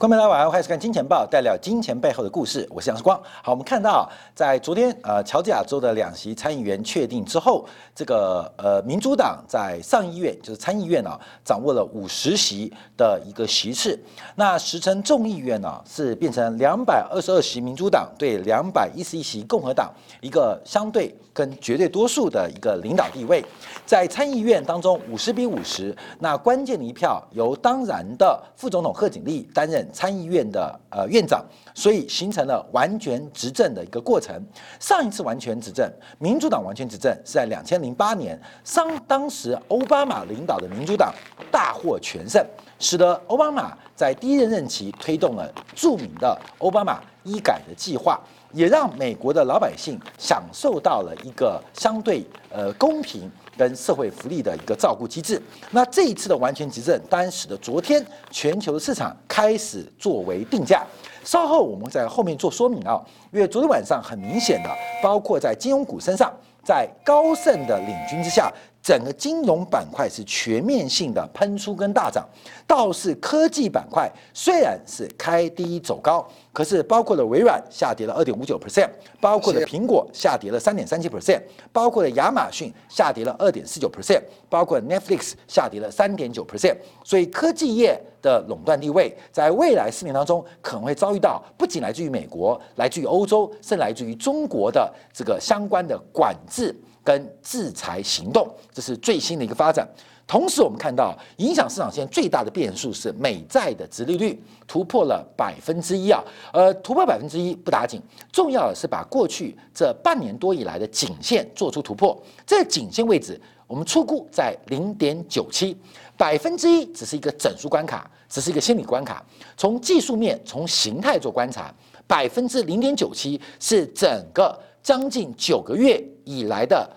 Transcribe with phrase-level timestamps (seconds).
[0.00, 2.66] 观众朋友晚上好，欢迎看《金钱报》，带聊金钱背后的故事。
[2.70, 3.20] 我是杨世光。
[3.42, 11.10] 好，我们看到在昨天呃，乔治亚州的两席参议员确定之后，这个呃，民主党在上议院就是参议院呢，
[11.44, 14.02] 掌握了五十席的一个席次。
[14.36, 23.44] 那时成众议院呢，是变成两百二十二席民主党对两百一十一席共和党一个相对跟绝对多数的一个领导地位。
[23.84, 29.86] 在参议院当中，五十比五十，那关键的一票由当然的副总统贺锦丽担任。
[29.92, 31.44] 参议院的呃院长，
[31.74, 34.34] 所以形成了完全执政的一个过程。
[34.78, 38.40] 上一次完全执政，民主党完全执政是在两千零八年，
[38.74, 41.14] 当当时奥巴马领导的民主党
[41.50, 42.44] 大获全胜，
[42.78, 48.18] 使得奥巴马在第一任任期推动了著名的奥巴马医改的计划，
[48.52, 53.30] 也让美国的老百姓享受到了一个相对呃公平。
[53.60, 55.38] 跟社会福利的一个照顾机制，
[55.70, 60.82] 那这一次的完全执政，当然使得昨天全球的市场开始作为定价。
[61.22, 62.98] 稍后我们在后面做说明啊，
[63.30, 64.70] 因为昨天晚上很明显的，
[65.02, 66.32] 包括在金融股身上，
[66.64, 68.50] 在高盛的领军之下。
[68.82, 72.26] 整个金融板块是全面性的喷出跟大涨，
[72.66, 78.88] 倒是科技板块虽然是开低走高，可是包括了微软下跌了二点五九 percent，
[79.20, 81.40] 包括了苹果下跌了三点三七 percent，
[81.72, 96.74] 包括了亚马逊下跌了二点四九 percent，包括 Netflix 下跌了三点九 percent，所以科技业的垄断地位在未来四年当中可能会遭遇到不仅来自于美国，来自于欧洲，甚至来自于中国的这个相关的管制。
[97.10, 99.84] 跟制裁行动，这是最新的一个发展。
[100.28, 106.22] 同时，我们看到影响市场现在最大的变数是美债的殖利率突破了百分之一啊，
[106.52, 108.00] 呃，突破百分之一不打紧，
[108.30, 112.16] 重要的是把过去这半年多以来的颈线做出突破。
[112.46, 115.76] 这颈线位置，我们初估在零点九七，
[116.16, 119.20] 百分之一只是一个整数关卡，只是一个心理关卡。
[119.56, 121.74] 从技术面、从形态做观察，
[122.06, 126.88] 百分之零点九七是整个将近九个月以来的。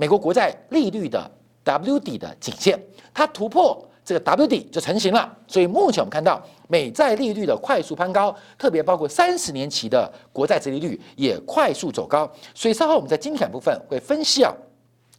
[0.00, 1.30] 美国国债利率的
[1.62, 5.30] W 底的颈线，它突破这个 W 底就成型了。
[5.46, 12.26] 所以目前我们看到美债利率的快速攀高，特别包括三十年期的国债殖利率也快速走高。
[12.54, 14.50] 所以稍后我们在精选部分会分析啊，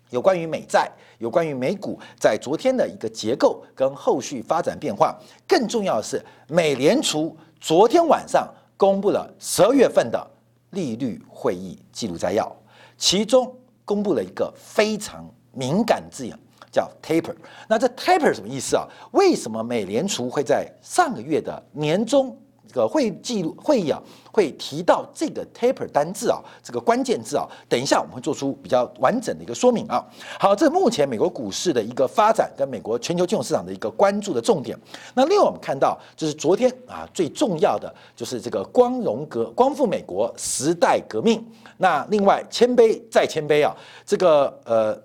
[0.09, 5.15] 有关于美债、有关于美股在昨天的一个结构跟后续发展变化。
[5.47, 10.27] 更重要的是，美联储昨天晚上公布了十二月份的
[10.71, 12.51] 利率会议记录摘要，
[12.97, 13.55] 其中。
[13.85, 16.37] 公布了一个非常敏感字眼，
[16.71, 17.35] 叫 taper。
[17.67, 18.87] 那这 taper 什么意思啊？
[19.11, 22.37] 为什么美联储会在上个月的年终
[22.67, 27.45] 这个会记录会议啊，会提到这个 taper 单字啊，这个关键字啊？
[27.67, 30.01] 等一下我们会做出比较完整的一个说明啊。
[30.39, 34.77] 好，这是目前美国股市的一个发展，跟美国全球金融市场的一个关注的重点。
[35.13, 41.45] 那另外我们看到，就是昨天啊，最重要的就是这个光荣革光复美国时代革命。
[41.81, 43.75] 那另外，谦卑再谦卑啊，
[44.05, 44.95] 这个呃，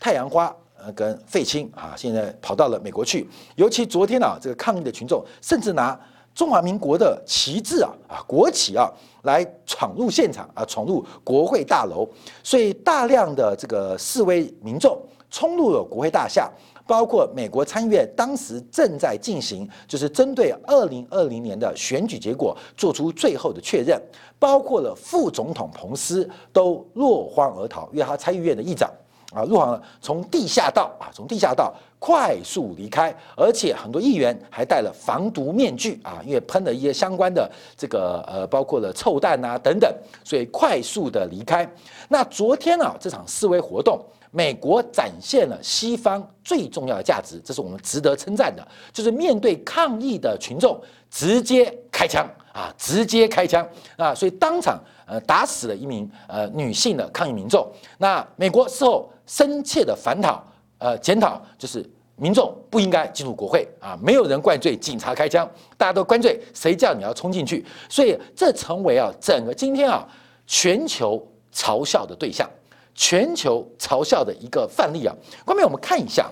[0.00, 0.50] 太阳花
[0.82, 3.28] 呃跟废青啊，现在跑到了美国去。
[3.54, 5.98] 尤其昨天啊，这个抗议的群众甚至拿
[6.34, 8.90] 中华民国的旗帜啊啊国旗啊
[9.24, 12.08] 来闯入现场啊，闯入国会大楼，
[12.42, 14.98] 所以大量的这个示威民众
[15.30, 16.50] 冲入了国会大厦。
[16.92, 23.98] 包括美国参议院当时正在进行，就是针对二零二零年的选举结果做出最后的确认。
[24.38, 28.90] 包括了副总统彭斯都落荒而逃，因为他参议院的议长
[29.32, 39.90] 啊，落荒了，从地下道啊，从地下道快速离开，而且很多议员还戴了防毒面具啊，因为喷了一些相关的这个呃，包括了臭弹啊等等，
[40.22, 41.66] 所以快速的离开。
[42.10, 43.98] 那昨天啊，这场示威活动。
[44.34, 50.80] 美国展现了西方最重要的价值，这是我们值得称赞的，就是面对抗议的群众
[51.10, 53.66] 直接开枪啊，直接开枪
[53.98, 57.70] 啊，所以当场呃打死了一名呃女性的抗议民众。
[57.98, 60.42] 那美国事后深切的反讨
[60.78, 61.86] 呃检讨，就是
[62.16, 65.46] 民众不应该进入国会啊，没有人怪罪警察开枪，
[65.76, 70.08] 大家都怪罪谁叫你要冲进去，所以这成为啊整个今天啊
[70.46, 71.22] 全球
[71.54, 72.48] 嘲笑的对象。
[72.94, 75.14] 全球嘲笑的一个范例啊，
[75.46, 76.30] 后面我们看一下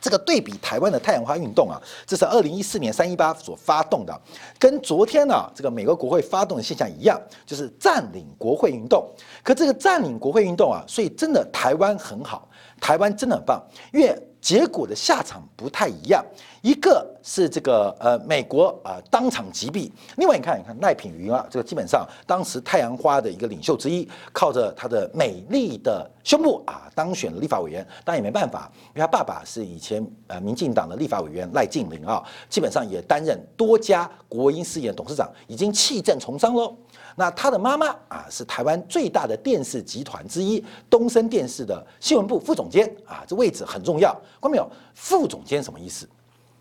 [0.00, 4.20] 这个对比台湾的太阳花运动啊，这是二零一四年三一八所发动的，
[4.58, 9.08] 跟昨天呢这个美国国会发动的现象一样，就是占领国会运动。
[9.42, 12.48] 可这个占领国会运动啊，所以真的台湾很好，
[12.80, 13.60] 台湾真的很棒，
[13.92, 14.16] 因为
[14.46, 16.24] 结果的下场不太一样。
[16.62, 36.72] 一个是这个呃美国啊当场击毙，另外你看你看赖品妤啊，这个基本上当时太阳花的一个领袖之一，靠着他的美丽的胸部啊当选了立法委员，但也没办法，因为他爸爸是以前呃民进党的立法委员赖静玲啊，基本上也担任多家国营事业董事长，已经弃政从商喽。
[37.18, 44.12] 那他的妈妈啊，是台湾最大的电视集团之一东森电视的新闻部副总监啊，这位置很重要。
[44.40, 44.70] 看到没有？
[44.94, 46.06] 副总监什么意思？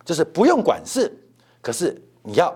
[0.05, 1.11] 就是不用管事，
[1.61, 2.55] 可是你要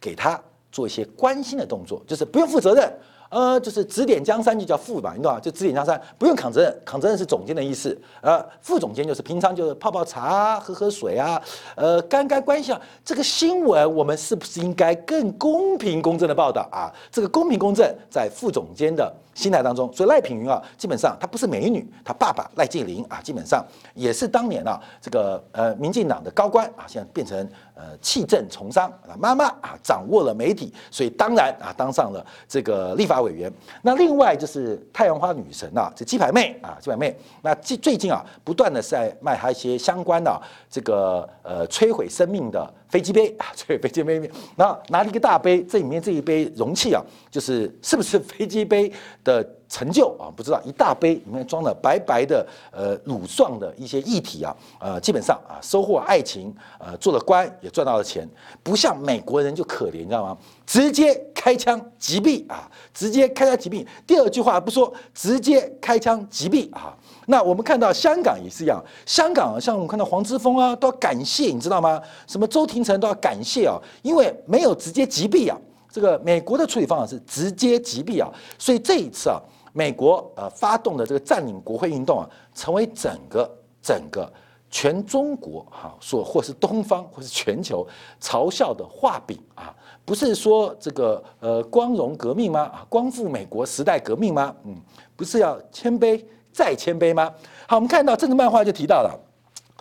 [0.00, 2.92] 给他做一些关心的动作，就是不用负责任。
[3.28, 5.40] 呃，就是指点江山就叫副吧，你懂吧？
[5.40, 7.96] 就指点江山，不用扛责任，扛责任是总监的意思。
[8.20, 11.40] 呃，副总监就是平常就是泡泡茶、喝喝水啊，
[11.74, 12.80] 呃，干干关系啊。
[13.04, 16.92] 这个新闻我们是不是应该更公平公正的报道啊？
[17.10, 23.64] 这个公平公正在副总监的心态当中，所以赖品妤啊，基本上她不是美女，她爸爸赖静玲啊，基本上
[23.94, 27.48] 也是当年啊这个呃民进党的高官啊，现在变成。
[27.78, 33.52] 呃，弃政从商啊，妈妈啊，掌握了媒体，所以当然啊，当上了这个立法委员。
[33.82, 37.16] 那另外就是太阳花女神啊，这鸡排妹啊，鸡排妹。
[37.42, 40.40] 那最最近啊，不断的在卖她一些相关的
[40.70, 44.18] 这个呃摧毁生命的飞机杯啊， 摧毁飞机杯。
[44.56, 48.92] 然后拿了一个大杯，这里面这一杯容器啊，就是是不是飞机杯
[49.22, 49.46] 的？
[49.68, 58.28] 成就啊，不知道一大杯里面装了白白的呃乳状的一些液体啊，呃，基本上啊收获爱情，呃，做了官也赚到了钱，
[58.62, 60.36] 不像美国人就可怜，你知道吗？
[60.64, 63.86] 直接开枪击毙啊，直接开枪击毙。
[64.06, 66.96] 第二句话不说，直接开枪击毙啊。
[67.26, 72.00] 那我们看到香港也是一样，香港像我们看到黄之锋啊，都要感谢，你知道吗？
[72.28, 75.58] 什么周庭成都要感谢啊，因为没有直接击毙啊。
[75.90, 79.40] 这个美国的处理方法是直接击毙啊，所以这一次啊。
[79.76, 82.24] 美国呃发动的这个占领国会运动啊，
[82.54, 83.46] 成为整个
[83.82, 84.32] 整个
[84.70, 87.86] 全中国哈，所或是东方或是全球
[88.18, 92.62] 嘲笑的画饼啊，不是说这个呃光荣革命吗？
[92.62, 94.56] 啊，光复美国时代革命吗？
[94.64, 94.74] 嗯，
[95.14, 97.30] 不是要谦卑再谦卑吗？
[97.68, 99.14] 好，我们看到政治漫画就提到了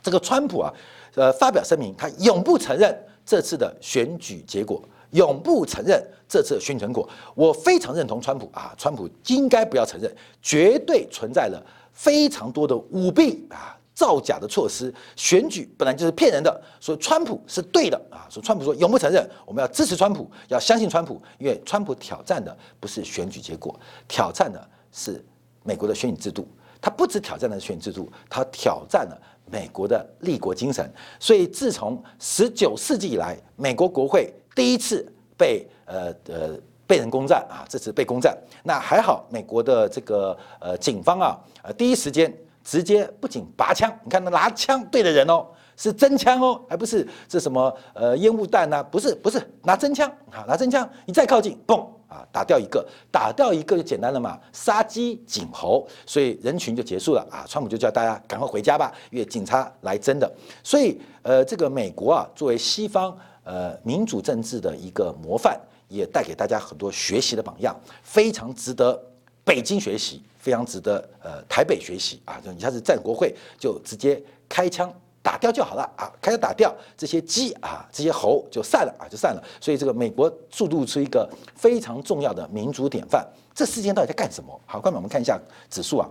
[0.04, 0.74] 这个川普啊，
[1.16, 2.94] 呃发表声明，他永不承认
[3.26, 4.84] 这次的选举结果。
[5.16, 11.64] 永不承认这次选举成果，我非常认同川普啊，川普应该不要承认，绝对存在了
[11.94, 18.28] 非常多的舞弊啊、造假的措施，选举本来就是骗人的，所以川普是对的啊。
[18.30, 25.24] 所以川普说永不承认，我们要支持川普，要相信川普，因为川普挑战的不是选举结果，挑战的是
[25.64, 26.48] 美国的选举制度，
[26.82, 29.18] 他不止挑战了选举制度，他挑战了
[29.52, 30.90] 美国的立国精神。
[31.20, 34.34] 所以自从十九世纪以来，美国国会。
[34.56, 35.06] 第一次
[35.38, 36.58] 被呃呃
[36.88, 38.34] 被人攻占啊，这次被攻占，
[38.64, 42.34] 那还好，美国的这个呃警方啊，呃第一时间
[42.64, 45.46] 直接不仅拔枪，你看那拿枪对着人哦，
[45.76, 60.31] 是真枪哦，还不是这什么呃烟雾弹呐，不是不是拿真枪啊，拿真枪，你再靠近，嘣啊，打掉一个，打掉一个就简单了嘛，杀鸡儆猴，所以人群就结束了啊，川普就叫大家赶快回家吧，因为警察来真的，
[60.63, 63.18] 所以呃这个美国啊，作为西方。
[63.48, 65.56] 呃，民主政治的一个模范，
[65.88, 69.00] 也带给大家很多学习的榜样，非常值得
[69.44, 72.42] 北京学习，非常值得呃台北学习啊！
[72.44, 74.19] 就你下次占国会，就直接
[74.50, 74.92] 开枪
[75.25, 76.06] 打掉就好了啊！
[76.22, 79.44] 开始打掉这些鸡啊，这些猴就散了啊，就散了。
[79.60, 83.27] 所以这个美国速度出一个非常重要的民主典范。
[83.55, 84.62] 这世间到底在干什么？
[84.67, 86.08] 好，观众我们看一下指数啊，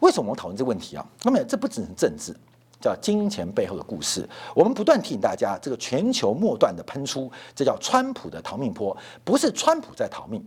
[0.00, 1.04] 为什么我们讨论这个问题啊？
[1.24, 2.32] 那么这不只是政治。
[2.80, 8.94] 叫金钱背后的故事，我们不断提醒大家，这个全球末段的喷出，这叫川普的逃命坡，
[9.24, 10.44] 不是川普在逃命，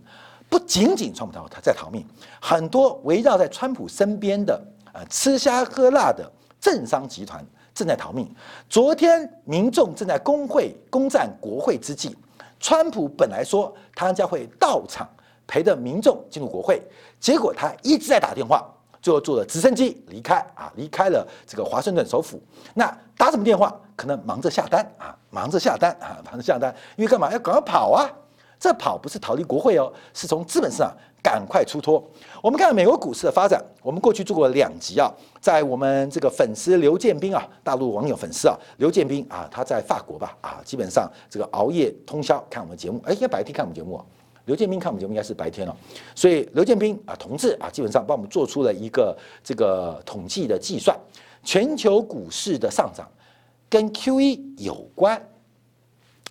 [0.48, 2.06] 不仅仅川普逃他在逃命，
[2.40, 4.62] 很多 围绕在川普身边的
[4.92, 7.44] 呃吃香喝辣的政商集团
[7.78, 8.28] 正在逃命。
[8.68, 12.12] 昨天民众正在工会攻占国会之际，
[12.58, 15.08] 川普本来说他将会到场
[15.46, 16.82] 陪着民众进入国会，
[17.20, 18.68] 结果他一直在打电话。
[19.00, 22.42] 最后坐了直升机离开啊，离开了这个华盛顿首府。
[22.74, 22.84] 那
[23.16, 23.72] 打什么电话？
[23.94, 26.74] 可能忙着下单啊，忙着下单啊，忙着下单。
[26.96, 27.30] 因为干嘛？
[27.30, 28.10] 要赶快跑啊！
[28.58, 32.02] 这跑不是逃离国会哦，是从资本市场赶快出脱。
[32.42, 44.00] 我们看美国股市的发展，我们过去做过两集啊，在我们这个粉丝刘建斌啊，大陆网友粉丝啊，刘建斌啊，他在法国吧啊，基本上这个熬夜通宵看我们节目，哎，应该白天看我们节目。
[44.46, 45.76] 刘建斌看我们节目应该是白天了，
[46.14, 50.98] 所以刘建斌啊同志啊，基本上帮我们做出了一个这个统计的计算，
[51.44, 53.06] 全球股市的上涨
[53.68, 55.20] 跟 Q E 有关，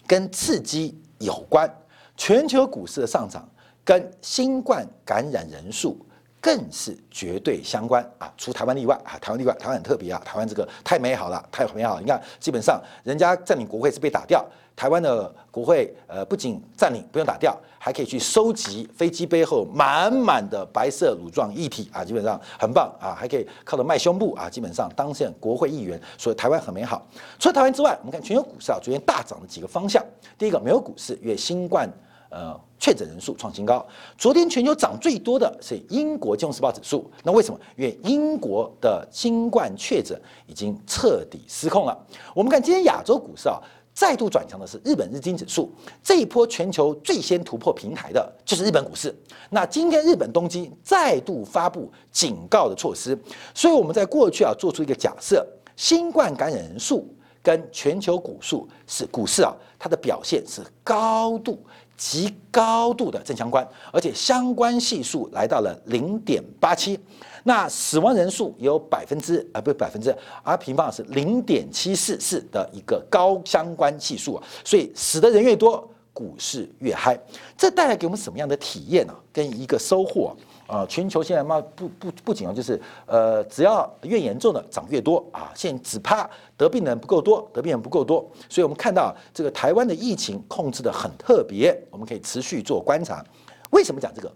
[0.08, 1.72] 跟刺激有关，
[2.15, 3.48] 全球股市的上涨
[3.88, 5.98] 跟新冠感染人数
[6.41, 11.98] 更是绝对相关啊，除台湾例外啊，台湾例外，台湾很特别啊，台湾这个太美好了，太美好。
[12.01, 27.08] 你看，基本上人家占领国会是被打掉，台湾的国会呃不仅占领不用打掉，还可以去收集飞机背后满满的白色乳状液体啊，基本上很棒啊，还可以靠着卖胸部啊，基本上当选国会议员，所以台湾很美好。
[27.39, 30.03] 除了台湾之外，我们看全球股市啊，昨天大涨的几个方向，
[30.38, 31.89] 第一个，美国股市因为新冠。
[32.29, 33.86] 呃，确诊人数创新高。
[34.17, 37.10] 昨天全球涨最多的是英国金融时报指数。
[37.24, 37.60] 那为什么？
[37.75, 41.98] 因为英国的新冠确诊已经彻底失控了。
[42.36, 43.60] 我们看今天亚洲股市啊，
[43.93, 45.72] 再度转强的是日本日经指数。
[46.03, 49.15] 这一波全球最先突破平台的就是日本股市。
[49.50, 53.17] 那今天日本东京再度发布警告的措施。
[53.53, 57.07] 所以我们在过去啊，做出一个假设：新冠感染人数
[57.41, 61.57] 跟全球股数是股市啊，它的表现是高度。
[61.98, 66.98] 极高度的正相关，而且相关系数来到了零点八七，
[67.44, 77.15] 那死亡人数有百分之啊不是百分之，而平方是零点七四四的一个高相关系数啊，所以死的人越多，股市越嗨，
[77.55, 79.13] 这带来给我们什么样的体验呢？
[79.31, 80.36] 跟一个收获？
[80.65, 93.24] 啊，全球现在嘛不不不仅啊，就是呃，只要越严重的涨越多啊，现在只怕得病的人不够多，得病人不够多，所以我们看到这个台湾的疫情控制的很特别，我们可以持续做观察。
[93.69, 94.33] 为什么讲这个？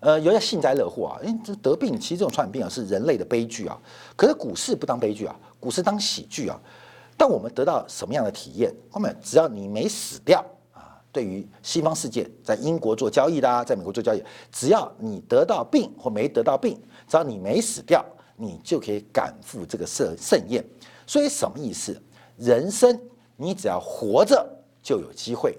[0.00, 3.78] 呃，有点幸灾乐祸啊，因为这得病其实这种传染病啊是人类的悲剧啊，
[4.16, 6.60] 可是股市不当悲剧啊，股市当喜剧啊。
[7.16, 8.74] 但我们得到什么样的体验？
[8.90, 10.44] 后面只要你没死掉。
[11.14, 18.04] 对于西方世界，在英国做交易的，在美国做交易，只要你得到病或没得到病，只要你没死掉，
[18.36, 20.62] 你就可以赶赴这个盛盛宴。
[21.06, 21.96] 所以什么意思？
[22.36, 23.00] 人生
[23.36, 24.44] 你只要活着
[24.82, 25.56] 就有机会。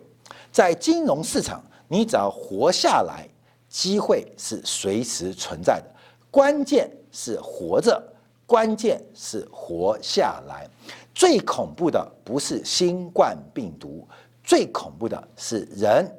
[0.52, 3.26] 在金融市场，你只要活下来，
[3.70, 5.86] 机会是随时存在的。
[6.30, 8.04] 关键是活着，
[8.46, 10.68] 关键是活下来。
[11.14, 14.06] 最恐怖的不是新冠病毒。
[14.46, 16.10] 最恐怖的是人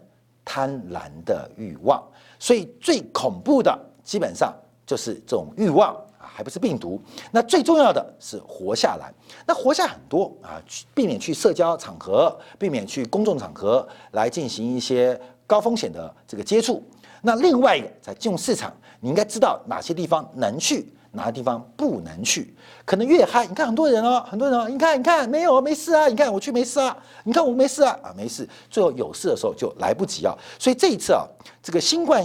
[0.45, 2.03] 贪婪的欲望，
[2.39, 4.53] 所以最恐怖的基本上
[4.85, 7.01] 就是这种欲望啊，还不是病毒。
[7.31, 9.13] 那最重要的是活下来。
[9.47, 10.61] 那活下很多啊，
[10.93, 16.83] 避免去社交场合，避免去公众场合来进行一些高风险的这个接触。
[17.23, 20.87] 那另外一个，在金融市场，你应该知道哪些地方能去。
[21.17, 22.55] 哪个地方不能去？
[22.85, 28.49] 可能越嗨，你看很多人哦，很多人哦，你看，你看，没有啊，没事啊，你看我去没事啊，你看我没事啊，啊，没事。
[28.71, 30.33] 最后有事的时候就来不及啊。
[30.59, 31.27] 所以这一次啊，
[31.61, 32.25] 这个新冠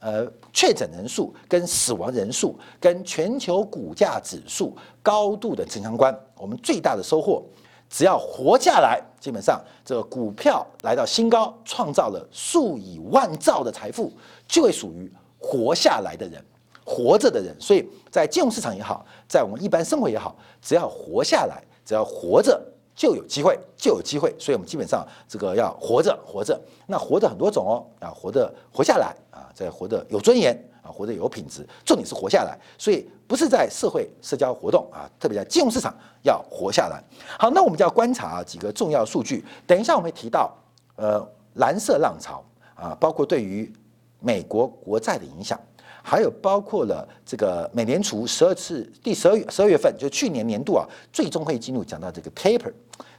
[0.00, 6.14] 呃确诊人数跟死亡人数跟全球股价指数高度的正相关。
[6.36, 7.42] 我们最大的收获，
[7.88, 14.12] 只要活下来，基本上这个股票来到新高，创造了数以万兆的财富，
[14.46, 16.44] 就会属于活下来的人。
[16.84, 22.60] 活着的人，所以在金融市场也好，在我们一般生活也好，只要活下来，只要活着
[22.94, 24.34] 就有机会，就有机会。
[24.38, 26.60] 所以我们基本上这个要活着，活着。
[26.86, 31.66] 那活着很多种哦，啊，活着活下来啊，在活得有尊严啊，活得有品质。
[31.84, 37.02] 重点是活下来，所以不是在社会社交活动啊，特别在金融市场要活下来。
[37.38, 39.44] 好，那我们就要观察几个重要数据。
[39.66, 40.52] 等一下我们会提到，
[40.96, 43.72] 呃，蓝色浪潮啊，包括对于
[44.20, 45.58] 美国国债的影响。
[46.02, 52.72] 还有包括了这个美联储十二次第十二月十二月份，就去年年度啊，最终会进入讲到这个 paper，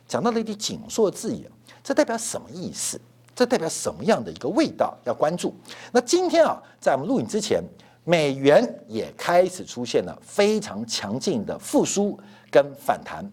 [0.08, 1.50] 讲到了一些紧缩字眼，
[1.82, 3.00] 这代表什么意思？
[3.34, 5.56] 这代表什么样的一个味道要关注？
[5.92, 7.63] 那今天啊，在我们录影之前，
[8.04, 12.20] 美元也开始出现了非常强劲的复苏
[12.52, 13.25] 跟反弹，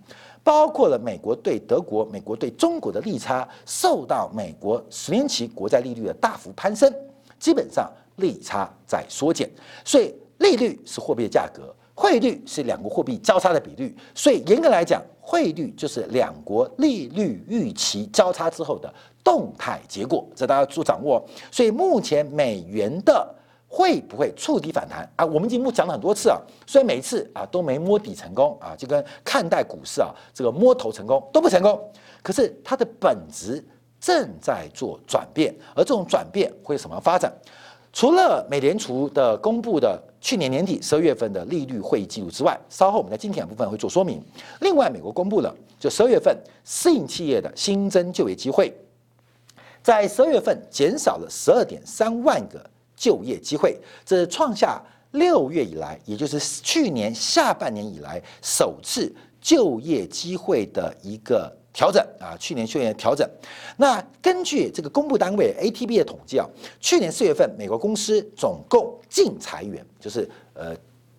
[0.43, 6.91] 包括了美国对德国、美国对中国的利差，受到美国十年期国债利率的大幅攀升，
[7.39, 7.91] 基本上。
[8.21, 9.51] 利差在缩减，
[9.85, 13.97] 所以利率是货币的价格，汇率是两国货币交叉的比率。
[14.15, 18.93] 所以严格来讲，汇率就是两国利率预期交叉之后的
[19.25, 21.23] 动态结果，这大家做掌握。
[21.51, 23.35] 所以目前美元的
[23.69, 25.25] 会不会触底反弹啊？
[25.25, 31.79] 我们节目讲了很多次啊，虽然每次啊都没摸底成功啊，就跟看待股市啊这个摸头成功都不成功，
[32.23, 33.63] 可是它的本质
[34.01, 37.31] 正在做转变，而这种转变会有什么发展？
[37.93, 44.23] 除了美联储的公布的去年年底十二月份的利率会议记录之外，稍后我们在今天部分会做说明。
[44.61, 48.73] 另外，美国公布了就十二月份私营企业的新增就业机会，
[49.83, 54.81] 在十二月份减少了十二点三万个就业机会，这创下
[55.13, 63.29] 六月以来，也就是去年下半年以来首次就业机会的一个调整啊，去年去年调整。
[63.77, 66.47] 那根据这个公布单位 ATB 的统计啊，
[66.81, 70.75] 去年四月份美国公司总共净裁员，就是呃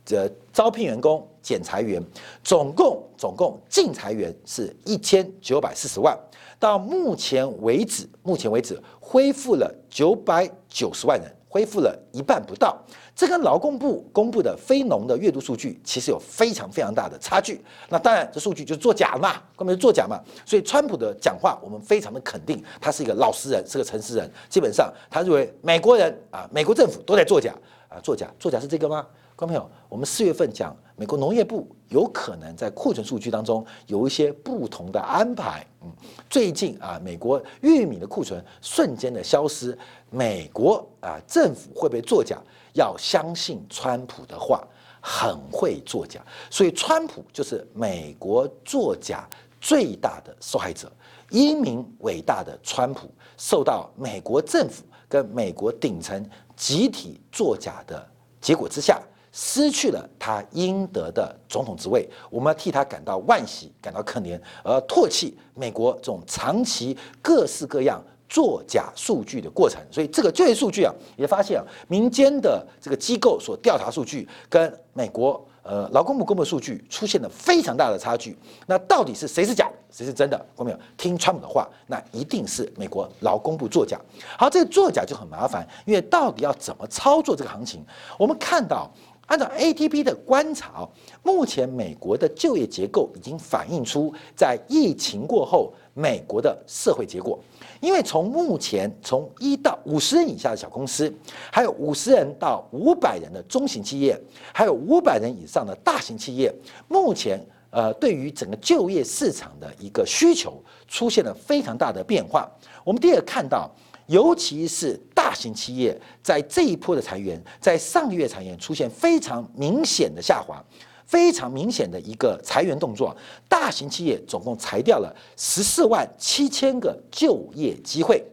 [0.06, 2.04] 这招聘员工减裁员，
[2.44, 6.18] 总共总共净裁员是一千九百四十万。
[6.60, 12.82] 到目前为止，目前为止恢复了九百九十万人，恢复了一半不到。
[13.14, 17.62] 这跟劳工部公布的非农的月度数据其实有非常非常大的差距。
[17.90, 20.18] 那当然，这数据就是作假嘛，根本就作假嘛。
[20.46, 24.32] 所以，川普的讲话我们非常的肯定，他是一个老实人，是个诚实人。
[24.48, 27.54] 基本上，他认为美国人啊，美国政府都在作假
[27.90, 29.06] 啊，作假，作假是这个吗？
[29.36, 35.66] 观众朋友，我们四月份讲美国农业部有可能在库存数据当中有一些不同的安排。
[35.82, 35.92] 嗯，
[36.30, 39.76] 最近啊，美国玉米的库存瞬间的消失，
[40.12, 42.38] 美国啊政府会不会作假？
[42.74, 44.62] 要相信川普的话，
[45.02, 49.28] 很会作假，所以川普就是美国作假
[49.60, 50.92] 最大的受害者。
[51.32, 58.06] 英明伟大的川普受到美国政府跟美国顶层集体作假的
[58.42, 59.02] 结果之下，
[59.32, 62.06] 失去了他应得的总统职位。
[62.30, 68.02] 我们要替他感到惋惜，感到可怜，而唾弃美国这种长期各式各样。
[68.32, 78.38] 作假数据的过程，所以这个就业数据啊，也发现啊，民间的这个机构所调查数据跟美国呃劳工部公布数据出现了非常大的差距。
[78.68, 80.38] 那到底是谁是假，谁是真的？
[80.56, 84.00] 观众朋友，听川普的话，那一定是美国劳工部作假。
[84.38, 87.86] 好，这个作假就很麻烦，因为到底要怎么操作这个行情？
[88.18, 88.90] 我们看到，
[89.28, 90.88] 按照 ATP 的观察，
[91.22, 97.40] 目前美国的就业结构已经反映出在疫情过后美国的社会结果。
[97.80, 101.12] 因为从目前从一到五十人以下的小公司，
[101.52, 104.16] 还有五十人到五百人的中型企业，
[104.54, 106.54] 还有五百人以上的大型企业，
[106.88, 112.48] 目前呃对于整个就业市场的一个需求出现了非常大的变化。
[112.84, 113.68] 我们第二个看到，
[114.06, 120.64] 尤其是大型企业在这一波的裁员，在上个月裁员出现非常明显的下滑。
[121.12, 123.14] 非常明显的一个裁员动作，
[123.50, 128.24] 大型企业总共裁掉了十四万七千个就业机会，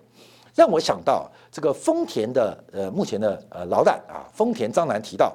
[0.54, 5.34] 让我想到这个丰田的呃目前的呃老板啊，丰田张楠提到，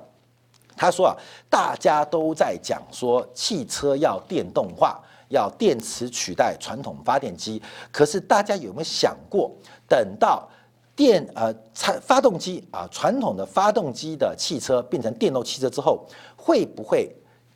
[0.77, 1.17] 他说啊，
[1.49, 9.51] 大家都在讲说汽车要电动化，要电池取代传统发电机，可是大家有没有想过，
[9.85, 10.47] 等到
[10.95, 17.13] 电呃发发动机啊传统的发动机的汽车变成电动汽车之后，会不会？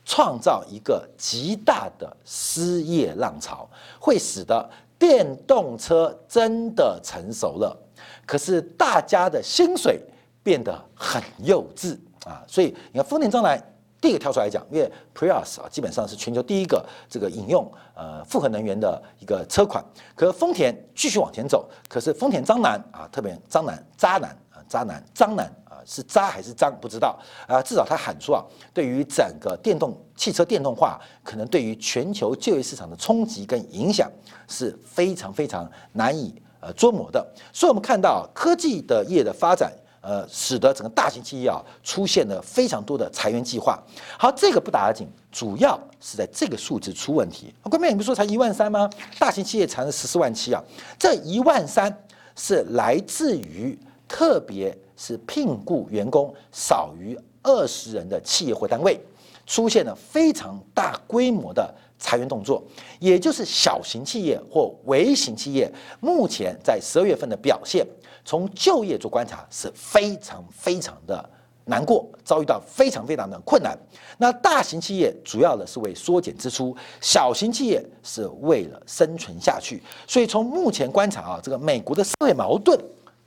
[0.09, 4.67] 创造一个极大的失业浪潮，会使得
[4.97, 7.77] 电动车真的成熟了，
[8.25, 10.01] 可是大家的薪水
[10.41, 12.41] 变得很幼稚啊！
[12.47, 13.61] 所以你看，丰田章男
[13.99, 19.83] 第一个跳出来讲，因为 Prius 啊，基本上是全球第一个这个引用呃复合能源的一个车款，
[20.15, 24.35] 可是丰田继续往前走，可是丰田章男啊，特别章男渣男，
[24.67, 25.75] 渣男张男啊。
[25.89, 34.11] 是渣还是脏不知道啊，至少他喊出啊，对于整个电动汽车电动化，可能对于全球就业市场的冲击跟影响
[34.49, 37.25] 是非常非常难以呃捉摸的。
[37.53, 43.81] 所以，我们看到科技的业的发展，呃，使得整个大型企业啊出现了非常多的裁员计划。
[44.19, 47.53] 好，这个不打紧，主要是在这个数字出问题。
[47.63, 48.89] 关键你不是说才一万三吗？
[49.17, 50.61] 大型企业裁了十四万七啊，
[50.99, 51.97] 这一万三
[52.35, 54.77] 是来自于特别。
[54.99, 58.99] 是聘雇员工少于二十人的企业或单位，
[59.45, 62.63] 出现了非常大规模的裁员动作，
[62.97, 67.85] 也就是小型企业或微型企业，目前在十二月份的表现，
[68.25, 71.29] 从就业做观察是非常非常的
[71.63, 73.77] 难过，遭遇到非常非常的困难。
[74.17, 79.79] 那大型企业主要的是为缩减支出，小型企业是为了生存下去。
[80.07, 82.75] 所以从目前观察啊，这个美国的社会矛盾。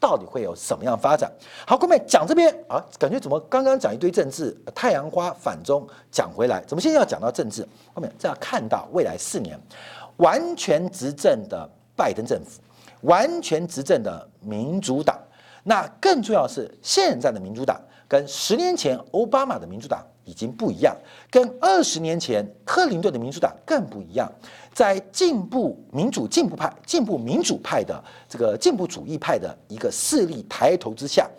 [0.01, 1.31] 到底会有什么样发展？
[1.67, 7.63] 好，各位讲这边啊，感觉怎么刚刚讲一堆政治，太阳花反中讲回来，怎么现在要讲到政治？
[7.93, 9.61] 后面这要看到未来四年
[10.17, 12.63] 完全执政的拜登政府，
[13.03, 15.19] 完全执政的民主党，
[15.63, 17.79] 那更重要是现在的民主党
[18.11, 20.97] 跟十年前奥巴马的民主党已经不一样，
[21.31, 24.29] 跟二十年前克林顿的民主党更不一样。
[24.75, 31.31] 在进步民主进步派、进步民主派的这个进步主义派的一个势力抬头之下，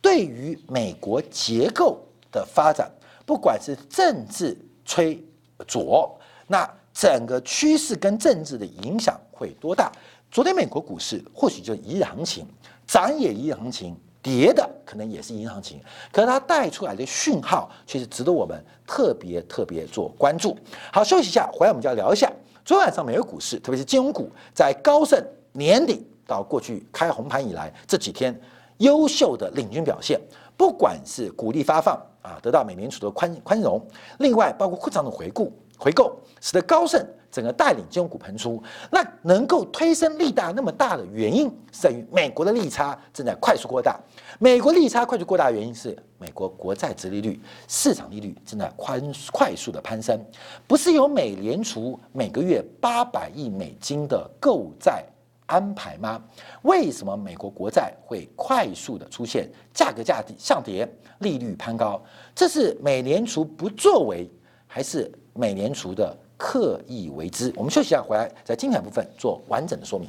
[0.00, 1.98] 对于美国结构
[2.30, 2.88] 的发展，
[3.26, 5.20] 不管是政治吹
[5.66, 9.90] 左，那整个趋势跟政治的影响会多大？
[10.30, 12.46] 昨天美国股市或许就一日行情，
[12.86, 15.80] 涨也一日行情，跌的可能也是银行情，
[16.12, 20.56] 可是它带出来的讯号却是值得我们特别特别做关注。
[20.92, 22.30] 好，休息一下，回来我们就要聊一下。
[22.64, 28.40] 昨晚上美国股市，特别是金融股，在高盛年底到过去开红盘以来这几天
[28.78, 30.20] 优秀的领军表现，
[30.56, 33.84] 不管是鼓励发放啊，得到美联储的宽宽容，
[34.20, 37.04] 另外包括库藏的回顾回购，使得高盛。
[37.28, 43.98] 整个带领金融股喷出，那能够推升利大那么大的原因，在于美国的利差正在快速扩大。
[44.38, 50.20] 美国利差快速扩大的原因是美国国债殖利率、市场利率正在宽快速的攀升，
[50.66, 55.02] 不是有美联储每个月八百亿美金的购债
[55.46, 56.22] 安排吗？
[56.64, 60.86] 为什么美国国债会快速的出现价格价低下跌、
[61.20, 61.98] 利率攀高？
[62.34, 64.30] 这是美联储不作为，
[64.74, 66.16] 还是美联储的？
[66.38, 67.52] 刻意为之。
[67.54, 70.08] 我们休息一下，回来在精彩部分做完整的说明。